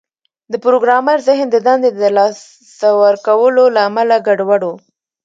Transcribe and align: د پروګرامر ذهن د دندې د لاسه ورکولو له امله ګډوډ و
د 0.51 0.53
پروګرامر 0.65 1.17
ذهن 1.27 1.47
د 1.51 1.55
دندې 1.67 1.91
د 2.01 2.03
لاسه 2.17 2.89
ورکولو 3.03 3.63
له 3.75 3.81
امله 3.89 4.15
ګډوډ 4.27 4.61
و 4.65 4.71